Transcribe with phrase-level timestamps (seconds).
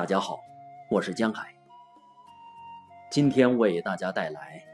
[0.00, 0.42] 大家好，
[0.88, 1.54] 我是江海。
[3.10, 4.64] 今天为大家带来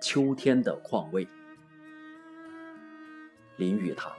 [0.00, 1.26] 秋天的况味。
[3.56, 4.16] 林语堂。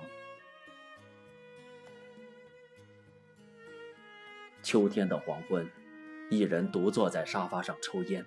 [4.61, 5.65] 秋天的黄昏，
[6.29, 8.25] 一人独坐在沙发上抽烟，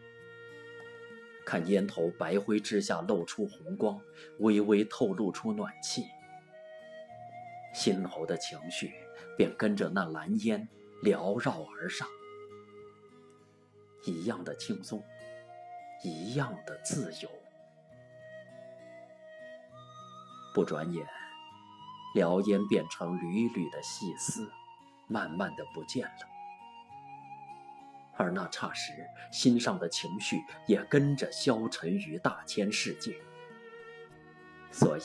[1.45, 4.00] 看烟头白灰之下露出红光，
[4.38, 6.06] 微微透露出暖气，
[7.74, 8.95] 心头的情绪
[9.36, 10.66] 便跟着那蓝烟。
[11.04, 12.08] 缭绕而上，
[14.06, 15.04] 一样的轻松，
[16.02, 17.28] 一样的自由。
[20.54, 21.06] 不转眼，
[22.14, 24.50] 燎烟变成缕缕的细丝，
[25.06, 26.28] 慢慢的不见了。
[28.16, 28.92] 而那霎时，
[29.30, 33.20] 心上的情绪也跟着消沉于大千世界。
[34.72, 35.02] 所以，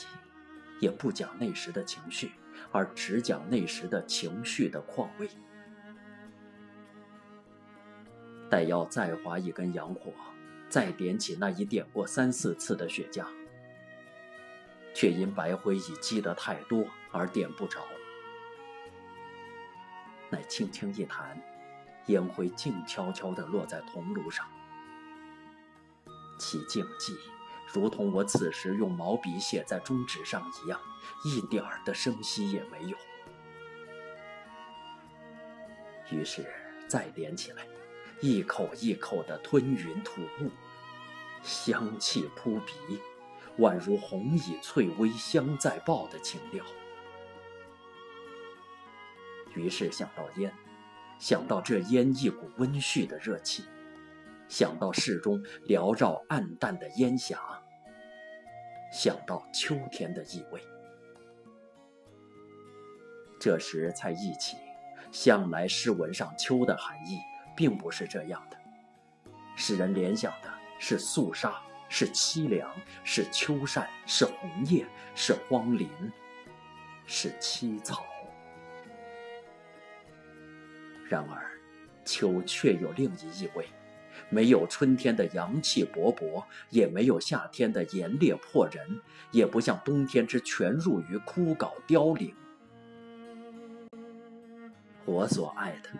[0.80, 2.32] 也不讲那时的情绪，
[2.72, 5.28] 而只讲那时的情绪的况味。
[8.50, 10.12] 待要再划一根洋火，
[10.68, 13.24] 再点起那已点过三四次的雪茄，
[14.92, 17.80] 却因白灰已积得太多而点不着。
[20.28, 21.40] 乃轻轻一弹，
[22.06, 24.44] 烟灰静悄悄地落在铜炉上，
[26.38, 27.16] 其静寂，
[27.72, 30.80] 如同我此时用毛笔写在中纸上一样，
[31.24, 32.96] 一点儿的声息也没有。
[36.10, 36.44] 于是
[36.88, 37.64] 再点起来。
[38.20, 40.50] 一口一口的吞云吐雾，
[41.42, 42.74] 香气扑鼻，
[43.58, 46.64] 宛如红蚁翠微香在爆的情调。
[49.54, 50.52] 于是想到烟，
[51.18, 53.64] 想到这烟一股温煦的热气，
[54.48, 57.40] 想到室中缭绕暗淡的烟霞，
[58.92, 60.60] 想到秋天的意味。
[63.40, 64.58] 这时才忆起，
[65.10, 67.18] 向来诗文上“秋”的含义。
[67.56, 68.56] 并不是这样的，
[69.56, 72.70] 使人联想的是肃杀，是凄凉，
[73.04, 75.88] 是秋扇，是红叶，是荒林，
[77.06, 78.04] 是凄草。
[81.08, 81.50] 然而，
[82.04, 83.66] 秋却有另一意味，
[84.28, 89.00] 没有春天的阳气勃勃，也没有夏天的炎烈迫人，
[89.32, 92.32] 也不像冬天之全入于枯槁凋零。
[95.04, 95.90] 我所爱的。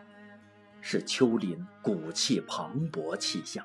[0.80, 3.64] 是秋林古气磅礴气象。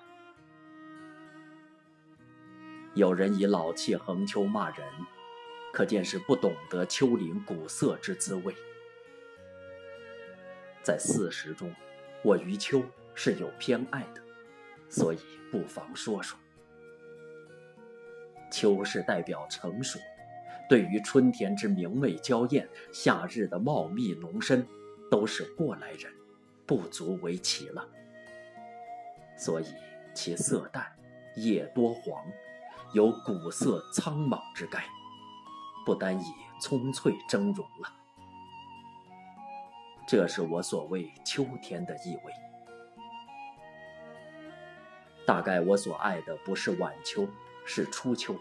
[2.94, 4.88] 有人以老气横秋骂人，
[5.74, 8.56] 可见是不懂得秋林古色之滋味。
[10.84, 11.74] 在四时中，
[12.22, 12.84] 我于秋
[13.14, 14.22] 是有偏爱的，
[14.90, 15.20] 所以
[15.52, 16.38] 不妨说说。
[18.52, 20.00] 秋是代表成熟，
[20.70, 24.66] 对于春天之明媚娇艳，夏日的茂密浓深，
[25.10, 26.14] 都是过来人。
[26.66, 27.88] 不足为奇了，
[29.38, 29.66] 所以
[30.14, 30.92] 其色淡，
[31.36, 32.26] 叶多黄，
[32.94, 34.86] 有古色苍莽之概，
[35.86, 37.94] 不单以葱翠峥嵘了。
[40.08, 42.34] 这是我所谓秋天的意味。
[45.26, 47.28] 大概我所爱的不是晚秋，
[47.66, 48.36] 是初秋，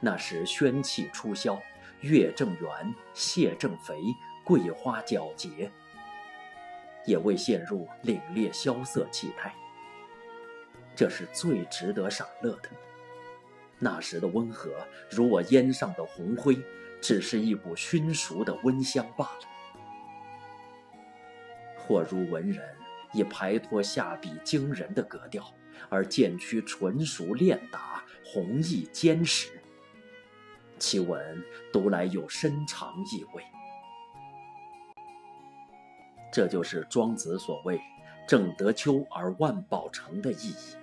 [0.00, 1.60] 那时宣气初消，
[2.00, 4.00] 月正圆，蟹正肥，
[4.44, 5.70] 桂花皎洁。
[7.04, 9.54] 也未陷入凛冽萧瑟气态，
[10.94, 12.68] 这是最值得赏乐的。
[13.78, 14.70] 那时的温和，
[15.10, 16.56] 如我烟上的红灰，
[17.00, 19.48] 只是一股熏熟的温香罢了。
[21.76, 22.64] 或如文人
[23.12, 25.52] 以排脱下笔惊人的格调，
[25.88, 29.50] 而渐趋纯熟练达、弘毅坚实，
[30.78, 31.42] 其文
[31.72, 33.42] 读来有深长意味。
[36.32, 37.78] 这就是庄子所谓
[38.26, 40.76] “正得秋而万宝成”的意义。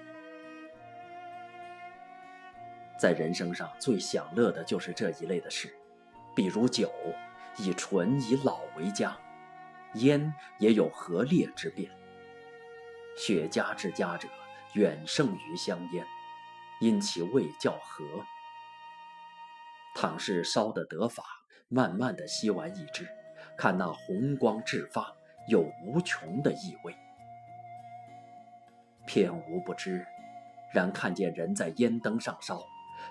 [3.00, 5.74] 在人生上最享乐的就是这一类的事，
[6.36, 6.92] 比如酒，
[7.58, 9.18] 以醇以老为佳；
[9.96, 11.90] 烟也有和烈之变。
[13.18, 14.28] 雪茄之佳者，
[14.74, 16.06] 远胜于香烟，
[16.80, 18.06] 因其味较和。
[19.96, 21.24] 倘是烧得得法，
[21.70, 23.08] 慢慢的吸完一支，
[23.58, 25.16] 看那红光炙发。
[25.50, 26.96] 有无穷的意味，
[29.06, 30.06] 片无不知。
[30.72, 32.62] 然看见人在烟灯上烧，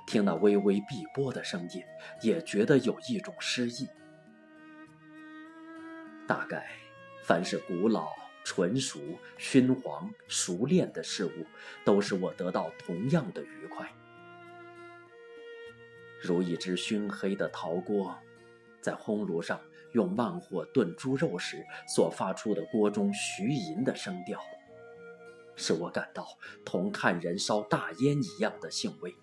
[0.06, 1.82] 听那微微碧波的声音，
[2.22, 3.88] 也觉得有一种诗意。
[6.28, 6.68] 大概，
[7.24, 8.12] 凡是古老、
[8.44, 9.00] 纯熟、
[9.36, 11.44] 熏黄、熟练的事物，
[11.84, 13.90] 都使我得到同样的愉快。
[16.22, 18.16] 如一只熏黑的陶锅，
[18.80, 19.60] 在烘炉上
[19.92, 24.40] 用慢火炖猪肉时所发出的锅中徐吟的声调，
[25.56, 26.26] 使我感到
[26.64, 29.14] 同看人烧大烟一样的兴味。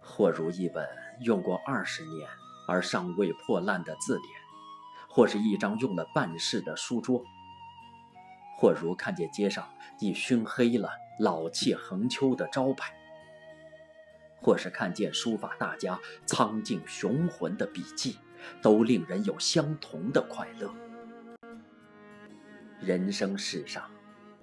[0.00, 0.88] 或如一本
[1.20, 2.28] 用过二十年
[2.66, 4.28] 而尚未破烂的字典，
[5.08, 7.22] 或是一张用了半世的书桌，
[8.58, 9.68] 或如看见街上
[10.00, 10.90] 已熏黑了
[11.20, 12.97] “老气横秋”的招牌。
[14.40, 18.16] 或是看见书法大家苍劲雄浑的笔迹，
[18.62, 20.72] 都令人有相同的快乐。
[22.80, 23.90] 人生世上，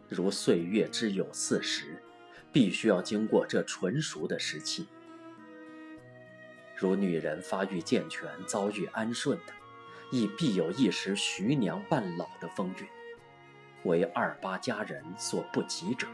[0.10, 2.04] 如岁月之有四十，
[2.52, 4.86] 必须要经过这纯熟的时期；
[6.76, 9.54] 如女人发育健全、遭遇安顺的，
[10.12, 12.88] 亦必有一时徐娘半老的风韵，
[13.86, 16.06] 为二八佳人所不及者。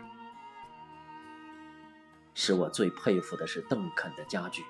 [2.43, 4.65] 使我最佩服的是邓肯的佳句：“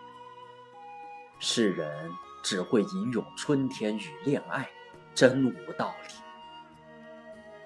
[1.39, 2.11] 世人
[2.43, 4.69] 只会吟咏春天与恋爱，
[5.15, 6.13] 真无道理。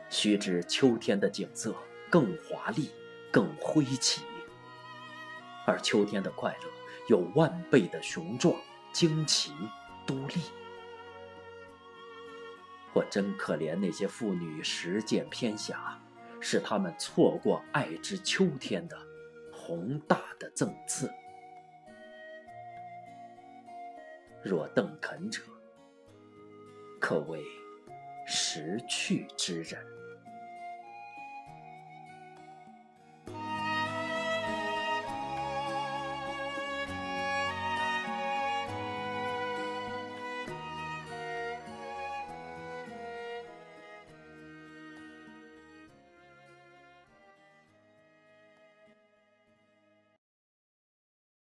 [0.08, 1.74] 须知秋天的景色
[2.08, 2.92] 更华丽、
[3.32, 4.22] 更辉奇，
[5.66, 6.70] 而秋天的快乐
[7.10, 8.56] 有万倍的雄壮、
[8.94, 9.54] 惊奇、
[10.06, 10.36] 独立。
[12.94, 16.00] 我真可怜那些妇女实践偏狭，
[16.40, 18.96] 使她们错过爱之秋天的。”
[19.66, 21.10] 宏大的赠赐，
[24.44, 25.42] 若邓肯者，
[27.02, 27.44] 可谓
[28.28, 29.84] 识趣之人。